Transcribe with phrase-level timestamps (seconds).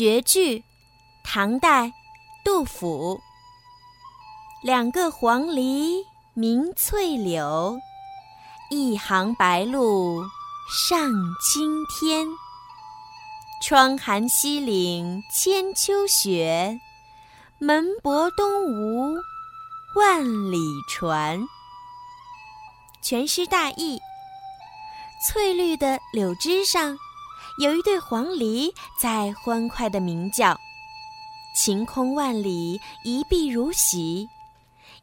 [0.00, 0.64] 绝句，
[1.22, 1.92] 唐代，
[2.42, 3.20] 杜甫。
[4.62, 7.78] 两个黄鹂鸣翠柳，
[8.70, 10.24] 一行白鹭
[10.88, 12.26] 上青天。
[13.62, 16.80] 窗含西岭千秋雪，
[17.58, 19.18] 门泊东吴
[19.96, 20.58] 万里
[20.88, 21.46] 船。
[23.02, 24.00] 全诗大意：
[25.28, 26.96] 翠绿的柳枝上。
[27.58, 30.58] 有一对黄鹂在欢快地鸣叫，
[31.54, 34.28] 晴空万里，一碧如洗。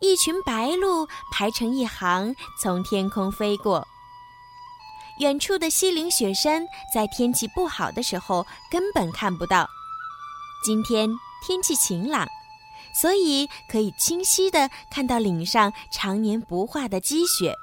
[0.00, 3.86] 一群白鹭排成一行，从天空飞过。
[5.18, 9.68] 远处的西岭雪山，在天气不好的时候根本看不到。
[10.64, 11.08] 今天
[11.46, 12.26] 天气晴朗，
[12.94, 17.54] 所以可以清晰地看到岭上常年不化的积雪。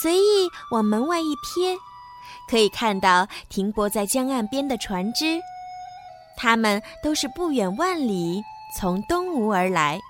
[0.00, 1.76] 随意往门外一瞥。
[2.48, 5.40] 可以看到停泊在江岸边的船只，
[6.36, 8.42] 它们都是不远万里
[8.76, 10.00] 从东吴而来。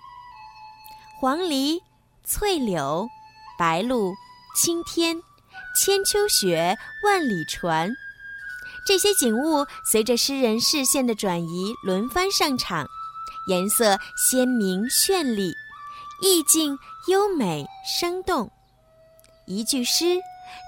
[1.20, 1.80] 黄鹂、
[2.24, 3.08] 翠柳、
[3.58, 4.12] 白鹭、
[4.56, 5.20] 青天、
[5.76, 7.90] 千秋雪、万里船，
[8.86, 12.86] 这些景物随着诗人视线的转移轮番上场，
[13.48, 15.52] 颜色鲜明绚丽，
[16.22, 16.78] 意境
[17.08, 18.50] 优美生动。
[19.46, 20.20] 一句诗。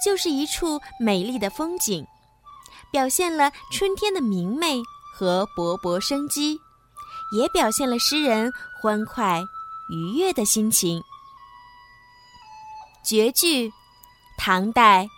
[0.04, 2.06] 就是一处美丽的风景，
[2.90, 4.82] 表现了春天的明媚
[5.14, 6.60] 和勃勃生机，
[7.36, 9.42] 也表现了诗人欢快
[9.90, 11.02] 愉悦的心情。
[13.04, 13.72] 绝句，
[14.38, 15.08] 唐代，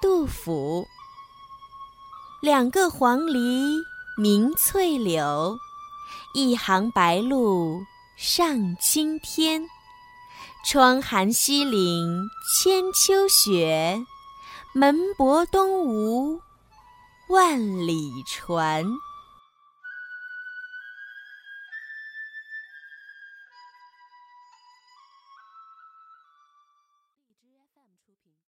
[0.00, 0.86] 杜甫。
[2.40, 3.82] 两个黄鹂
[4.16, 5.56] 鸣翠柳，
[6.34, 7.84] 一行白鹭
[8.16, 9.68] 上青天。
[10.64, 14.04] 窗含西岭千秋雪，
[14.74, 16.40] 门泊东吴
[17.30, 18.84] 万里船。